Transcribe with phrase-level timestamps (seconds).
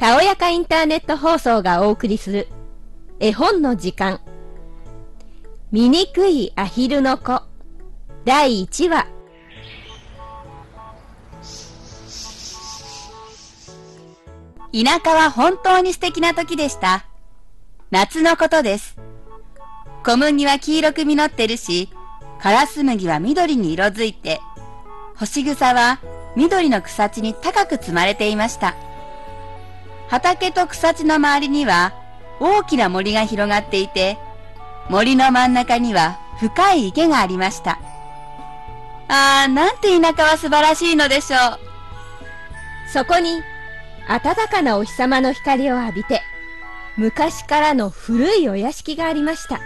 [0.00, 2.48] たおやかインターネット放送がお送りする
[3.18, 4.22] 絵本の時間
[5.72, 7.42] 醜いアヒルの子
[8.24, 9.06] 第1話
[14.72, 17.04] 田舎は本当に素敵な時でした。
[17.90, 18.96] 夏のことです。
[20.04, 21.90] 小麦は黄色く実ってるし、
[22.40, 24.40] カラス麦は緑に色づいて、
[25.16, 25.98] 干し草は
[26.36, 28.76] 緑の草地に高く積まれていました。
[30.10, 31.94] 畑と草地の周りには
[32.40, 34.18] 大きな森が広がっていて、
[34.88, 37.78] 森の真ん中には深い池がありました。
[39.08, 41.70] ああ、なんて田舎は素晴らしいのでしょう。
[42.92, 43.40] そこに
[44.08, 46.22] 暖かなお日様の光を浴びて
[46.96, 49.60] 昔からの古いお屋敷がありました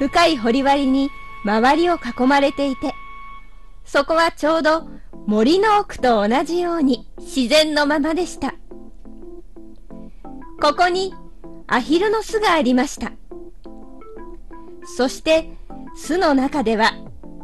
[0.00, 1.10] 深い掘割に
[1.44, 2.92] 周りを囲まれていて
[3.84, 4.88] そこはちょうど
[5.26, 8.54] 森の奥と同じように自然のままでした
[10.64, 11.12] ここに
[11.66, 13.12] アヒルの巣がありました
[14.96, 15.50] そして
[15.94, 16.92] 巣の中では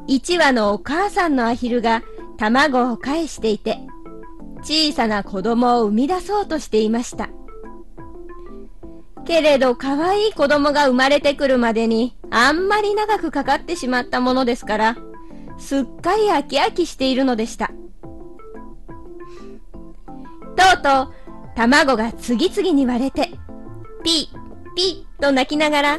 [0.08, 2.02] 1羽のお母さんのアヒルが
[2.38, 3.76] 卵を返していて
[4.62, 7.28] 小さな子供を生み出そうとしていました。
[9.26, 14.96] けれど可愛い子供が生まれてくるまでにあんまり長くかかってしまったものですから、
[15.58, 17.70] すっかり飽き飽きしているのでした。
[20.56, 21.19] とうとう
[21.56, 23.30] 卵が次々に割れて、
[24.02, 25.98] ピッピッと泣きながら、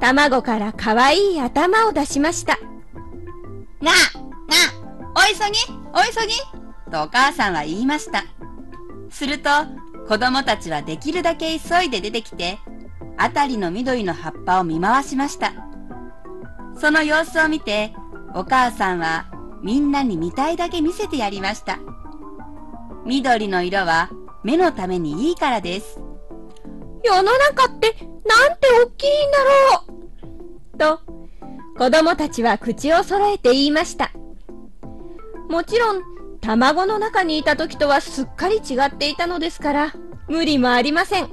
[0.00, 2.58] 卵から可愛い頭を出しました。
[3.80, 4.56] なあ、な
[5.14, 5.58] あ、お急ぎ、
[5.92, 6.34] お急ぎ
[6.90, 8.24] とお母さんは言いました。
[9.10, 9.50] すると、
[10.08, 12.58] 子供たちはできるだけ急いで出てきて、
[13.16, 15.52] あたりの緑の葉っぱを見回しました。
[16.78, 17.94] その様子を見て、
[18.34, 19.26] お母さんは
[19.62, 21.78] みんなに見たいだけ見せてやりました。
[23.06, 24.10] 緑の色は
[24.46, 25.98] 目のためにいいからです。
[27.02, 29.38] 世の中ってなんて大きいんだ
[29.74, 29.84] ろ
[30.74, 31.00] うと、
[31.76, 34.12] 子供たちは口を揃えて言いました。
[35.50, 36.02] もちろん、
[36.40, 39.94] 卵の中にいた時とはすっかり違っていたのですから、
[40.28, 41.28] 無理もありません。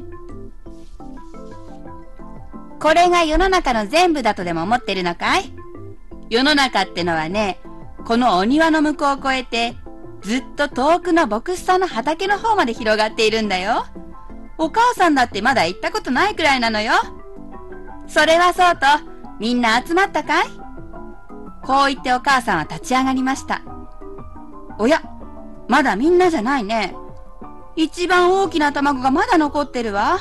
[2.80, 5.54] これが世の中の全部だとでも思ってるのかい？
[6.32, 7.60] 世の中ってのはね、
[8.08, 9.76] このお庭の向こうを越えて、
[10.24, 13.86] ずっと遠くの牧師さんの畑の方まで広がっているんだよ。
[14.58, 16.94] お母さんだってまだ行ったことないくらいなのよ。
[18.08, 18.86] それはそうと、
[19.40, 20.46] みんな集まったかい？
[21.66, 23.62] こう言ってお母さんは立ち上がりました。
[24.80, 25.02] おや、
[25.68, 26.96] まだみんなじゃないね。
[27.76, 30.20] 一番大きな卵がまだ残ってるわ。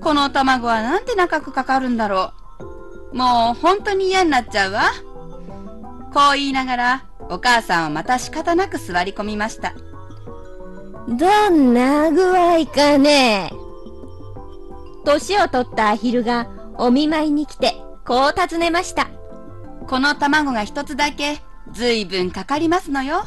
[0.00, 2.32] この卵はなんて長くかかるんだろ
[3.12, 3.16] う。
[3.16, 4.92] もう本当に嫌になっちゃうわ。
[6.12, 9.72] こう言いながら、お母さんはまた仕方なく座り込みました。
[11.08, 13.50] どんな具合かね
[15.04, 17.74] 年を取ったアヒルがお見舞いに来て、
[18.04, 19.08] こう尋ねました。
[19.86, 21.40] この卵が一つだけ、
[21.72, 23.22] ずいぶんかかりますのよ。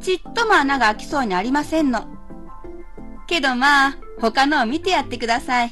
[0.00, 2.06] ちっとも穴が開きそうにありませんの。
[3.26, 5.70] けどまあ、他のを見てやってください。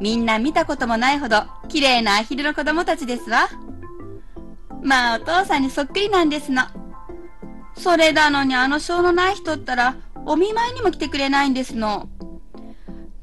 [0.00, 3.48] みんな見たこともないほど、綺麗なアヒルの子供たちですわ。
[4.82, 6.62] まあ、お父さんにそっくりなんですの。
[7.76, 9.96] それなのにあの性のない人ったら、
[10.26, 12.08] お見舞いにも来てくれないんですの。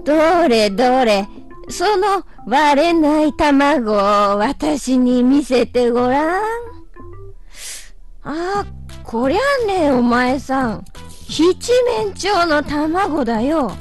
[0.04, 1.28] どれどれ、
[1.70, 3.96] その割れない卵を
[4.38, 6.44] 私に見せてごらん。
[8.24, 8.66] あ、
[9.04, 10.86] こりゃね、お前さん。
[11.28, 13.72] 七面鳥の卵だよ。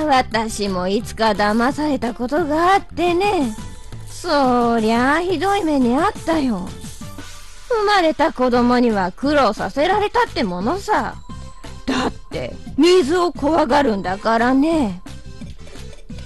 [0.00, 3.54] あ私もいつか騙されたことがあってね。
[4.26, 6.68] そりゃあひどい目にあったよ。
[7.68, 11.14] 生まれた子供には苦労させられたってものさ。
[11.86, 15.00] だって、水を怖がるんだからね。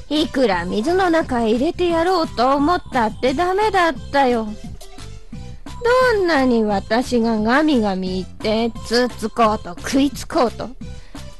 [0.09, 4.49] いくら水の中へ入れてやろうと思ったってダメだったよ。
[6.15, 10.71] どんなに私がガミガミ言ってつっつこうと食いつこうと。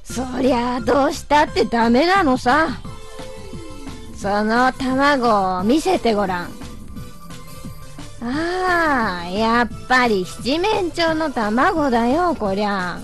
[0.05, 2.69] そりゃあどうしたってダメなのさ。
[4.20, 6.50] その卵を見せてごらん。
[8.22, 12.99] ああ、やっぱり七面鳥の卵だよ、こりゃ。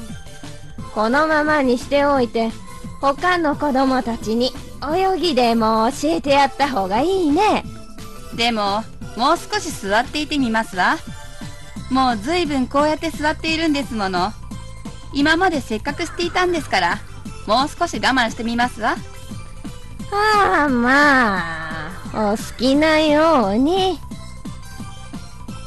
[0.95, 2.53] このままにしておいて、
[3.01, 4.53] 他の子供たちに
[4.83, 7.65] 泳ぎでも教えてやった方がいいね。
[8.37, 8.85] でも、
[9.17, 10.99] もう少し座っていてみますわ。
[11.91, 14.33] もうずいぶんこうやって座っているんですもの。
[15.15, 16.99] 今までせっかくしていたんですから、
[17.47, 18.97] もう少し我慢してみますわ。
[20.13, 23.99] ああ、まあ、お好きなように。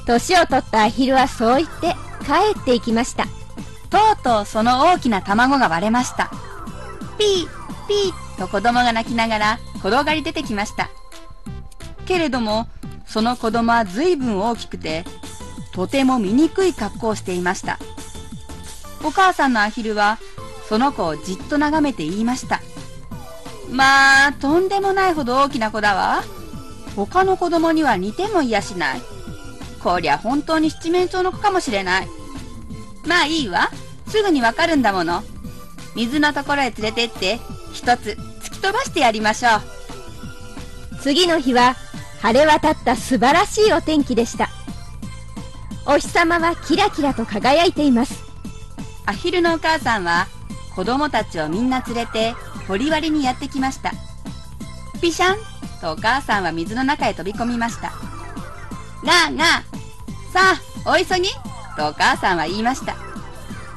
[0.06, 1.96] 年を取ったアヒルはそう言って
[2.26, 3.26] 帰っていきました。
[3.90, 6.32] とうとうその大きな卵が割れました。
[7.18, 10.90] ピー、ピーと子供が泣きながら転がり出てきました。
[12.06, 12.68] けれども、
[13.06, 15.06] その子供は随分大きくて、
[15.74, 17.80] とても醜い格好をしていました。
[19.04, 20.18] お母さんのアヒルは、
[20.68, 22.59] その子をじっと眺めて言いました。
[23.72, 26.24] まあ、とんでもないほど大きな子だわ。
[26.96, 29.02] 他の子供には似てもいやしない。
[29.82, 32.08] こりゃ本当に七面鳥の子かもしれない。
[33.06, 33.70] まあいいわ。
[34.08, 35.24] すぐにわかるんだもの。
[35.96, 37.40] 水のところへ連れてって、
[37.74, 39.62] 一つ突き飛ばしてやりましょう。
[41.02, 41.76] 次の日は、
[42.22, 44.50] 晴れ渡った素晴らしいお天気でした。
[45.86, 48.24] お日様はキラキラと輝いています。
[49.06, 50.28] アヒルのお母さんは、
[50.76, 52.36] 子供たちをみんな連れて、
[52.70, 53.92] 堀割にやってきました。
[55.02, 55.38] ピシャン
[55.82, 57.92] とお母さんは水の中へ飛び込みました。
[59.04, 59.46] ガーガー
[60.32, 60.54] さ
[60.86, 61.30] あ、お急ぎ
[61.76, 62.96] とお母さんは言いました。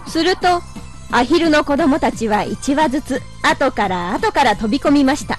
[0.06, 0.60] すると、
[1.10, 5.38] アヒルの子供たちは1羽ずつ後から後から飛び込みました。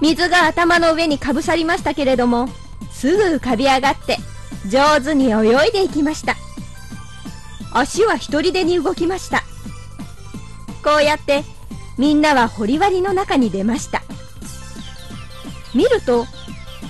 [0.00, 2.48] 水が頭の上にかぶさりましたけれども、
[2.90, 4.18] すぐ浮かび上がって
[4.68, 6.34] 上手に泳いでいきました。
[7.72, 9.44] 足は一人でに動きました。
[10.82, 11.44] こうやって
[11.98, 14.02] みんなは堀割りの中に出ました。
[15.74, 16.26] 見ると、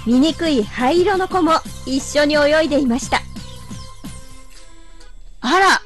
[0.06, 1.52] 醜い灰色の子も
[1.86, 3.20] 一緒に泳いでいました。
[5.40, 5.82] あら、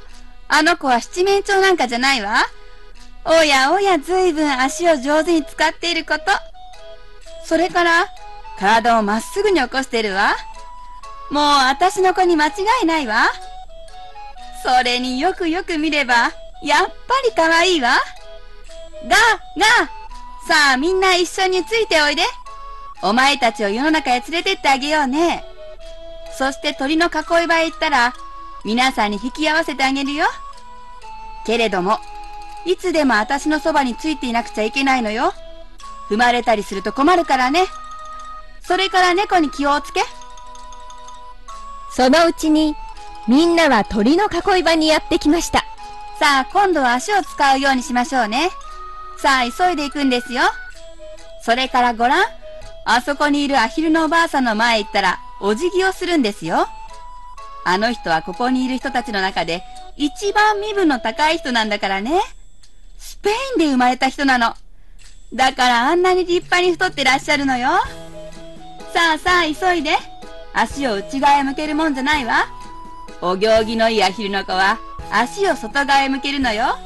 [0.48, 2.36] あの子は七面鳥なんかじゃないわ。
[3.24, 6.24] おやおやずいぶん足を上手に使っていること。
[7.44, 8.06] それから、
[8.58, 10.36] 体をまっすぐに起こしてるわ。
[11.30, 12.52] もう私の子に間違
[12.82, 13.24] いないわ。
[14.62, 16.14] それによくよく見れば、
[16.62, 16.92] やっぱ
[17.24, 17.90] り可愛いわ。
[19.04, 19.16] が、
[19.56, 19.90] が、
[20.46, 22.22] さあみんな一緒についておいで。
[23.02, 25.44] お前たちを世の中へ連れてってあげようね。
[26.36, 28.14] そして鳥の囲い場へ行ったら、
[28.64, 30.26] 皆さんに引き合わせてあげるよ。
[31.44, 31.98] けれども、
[32.64, 35.32] いつでも私のそばについていなくちゃいけないのよ。
[36.08, 37.66] 踏まれたりすると困るからね。
[38.62, 40.02] それから猫に気をつけ。
[41.92, 42.74] そのうちに、
[43.28, 45.60] みんなは鳥の囲い場にやってきました。
[46.18, 48.50] さあ、今度は足を使うようにしましょうね。
[49.18, 50.42] さあ、急いで行くんですよ。
[51.42, 52.26] それからごらん。
[52.84, 56.68] あそこにいるアヒルのおばあさんの前行ったら、お辞儀をするんですよ。
[57.64, 59.62] あの人はここにいる人たちの中で、
[59.96, 62.20] 一番身分の高い人なんだからね。
[62.98, 64.54] スペインで生まれた人なの。
[65.34, 67.70] だからあんなに立派に太ってらっしゃるのよ。
[68.92, 69.96] さあさあ急いで。
[70.54, 72.46] 足を内側へ向けるもんじゃないわ。
[73.20, 74.78] お行儀のいいアヒルの子は
[75.10, 76.78] 足を外側へ向けるのよ。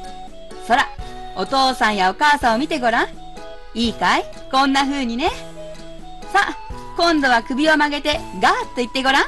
[0.66, 0.88] そら、
[1.36, 3.08] お父さんやお母さんを見てごらん。
[3.74, 4.24] いいかい？
[4.50, 5.30] こんな風にね。
[6.32, 6.56] さあ、
[6.96, 9.24] 今度は首を曲げてガーッと言ってごらん。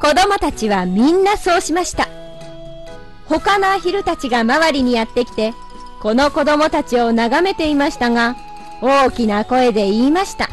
[0.00, 2.08] 子供たちはみんなそうしました。
[3.26, 5.54] 他のアヒルたちが周りにやってきて、
[6.00, 8.36] この子供たちを眺めていましたが、
[8.82, 10.48] 大きな声で言いました。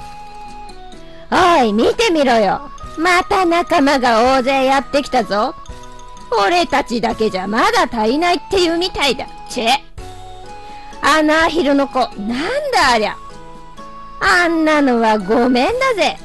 [1.31, 2.69] おい、見てみろよ。
[2.97, 5.55] また仲間が大勢やってきたぞ。
[6.45, 9.25] 俺たちだけじゃまだ足りないって言うみたいだ。
[9.49, 9.88] チェ。
[11.01, 12.09] あのアヒルの子、なん
[12.71, 13.15] だありゃ。
[14.21, 16.17] あんなのはごめんだぜ。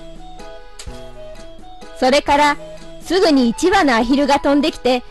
[1.98, 2.56] それから、
[3.00, 5.02] すぐに一羽のアヒルが飛んできて、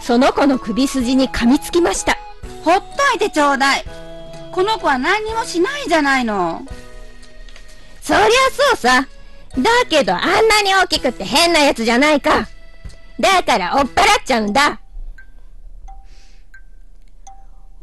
[0.00, 2.18] その子の首筋に噛みつきました。
[2.62, 3.84] ほっといてちょうだい。
[4.52, 6.62] この子は何にもしないじゃないの。
[8.00, 9.08] そりゃそうさ。
[9.56, 12.46] だけどあんなに大きくって変なやつじゃないか。
[13.18, 14.80] だから追っ払っちゃうんだ。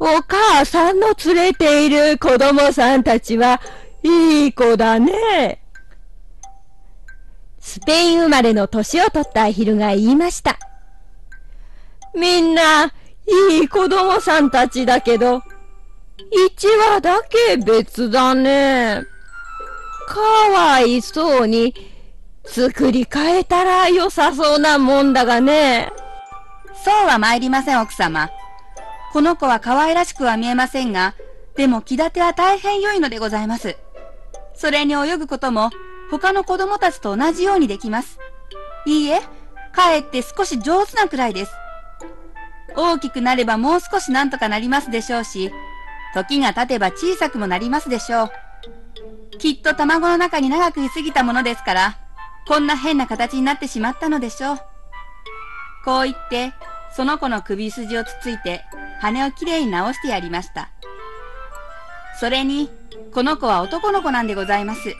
[0.06, 3.58] お母さんの連れている子供さんたちは
[4.02, 5.62] いい子だね。
[7.58, 10.58] スペイン生まれの年を取ったアヒルが言いました。
[12.14, 12.92] みんな、
[13.26, 15.42] いい子供さんたちだけど、
[16.48, 19.02] 一羽だけ別だね。
[20.06, 20.20] か
[20.52, 21.74] わいそうに、
[22.44, 25.90] 作り変えたら良さそうなもんだがね。
[26.84, 28.28] そうは参りません、奥様。
[29.14, 31.14] この子は可愛らしくは見えませんが、
[31.54, 33.76] でも気立ては大変良いのでございます。
[34.54, 35.70] それに泳ぐことも
[36.10, 38.18] 他の子供たちと同じようにできます。
[38.86, 39.20] いいえ、
[39.72, 41.52] かえって少し上手なくらいです。
[42.74, 45.52] 大きくなればもう少しなんとかなりますでしょうし、
[46.12, 49.38] 時が経てば小さくもなりますでしょう。
[49.38, 51.98] きっと卵の中に長く居すぎたものですから、
[52.48, 54.56] こんな変な形になってしまったのでしょう。
[55.84, 56.52] こう言って、
[56.96, 58.64] その子の首筋をつついて、
[59.00, 60.70] 羽をきれいに直してやりました。
[62.20, 62.70] それに、
[63.12, 64.94] この子は男の子なんでございます。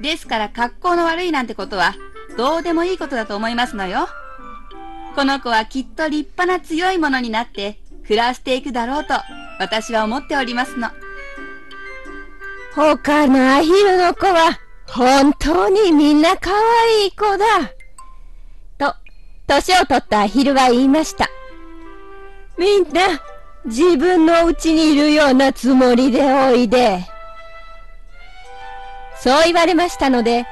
[0.00, 1.94] ですから格好の悪いなんてことは、
[2.36, 4.08] どうでもいいことだと思いますのよ。
[5.14, 9.14] この子はきっと立派な強いものになって暮らしていくだろうと
[9.58, 10.90] 私は思っておりますの。
[12.74, 16.52] 他のアヒルの子は本当にみんな可
[16.84, 17.72] 愛い子だ。
[18.78, 18.94] と、
[19.48, 21.28] 年を取ったアヒルは言いました。
[22.58, 23.22] みんな、
[23.64, 27.06] 自分の家にいるようなつもりでおいで。
[29.20, 30.44] そう言われましたので、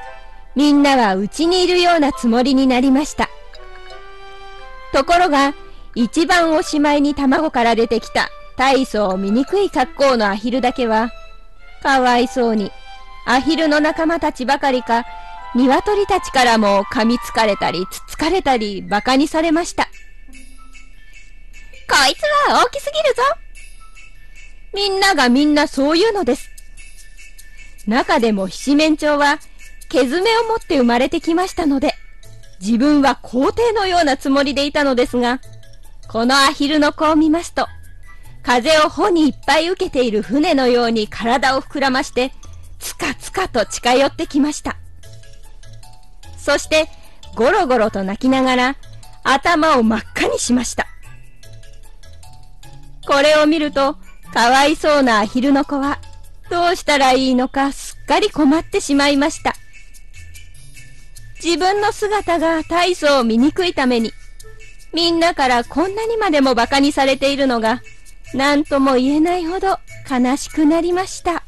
[0.55, 3.29] みんなは家にいるようなつもりになりました。
[4.93, 5.53] ところが、
[5.95, 11.11] 一番おしまいに卵から出てきた大層醜い格好のアヒルだけは、
[11.83, 12.71] かわいそうに、
[13.25, 15.05] アヒルの仲間たちばかりか、
[15.55, 19.89] 鶏たちからも噛みつかれたり、つつかれたり、馬鹿にされました。
[21.97, 23.23] こいつは大きすぎるぞ
[24.71, 26.51] みんながみんなそう言うのです。
[27.87, 29.39] 中でも七面鳥は、
[29.89, 31.95] 毛爪を持って生まれてきましたので、
[32.59, 35.39] 自分は皇帝のようなつもりでいたのですが、
[36.07, 37.67] このアヒルの子を見ますと、
[38.43, 42.31] 風を帆にいっぱい受けている船のように体を膨らまして、
[42.77, 44.77] つかつかと近寄ってきました。
[46.37, 46.89] そして、
[47.35, 48.75] ゴロゴロと泣きながら、
[49.23, 50.87] 頭を真っ赤にしました。
[53.07, 53.95] これを見ると、
[54.33, 55.99] かわいそうなアヒルの子は、
[56.49, 59.55] どうしたらいいのかすっかり困ってしまいました。
[61.43, 64.11] 自分の姿が大層醜いために、
[64.93, 67.81] みんなからこんなにまでも馬鹿にされているのが、
[68.33, 71.46] 何とも言えないほど悲しくなりました。